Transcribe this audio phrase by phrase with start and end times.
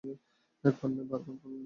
[0.63, 1.59] একবার নয়, বারবার করলেন।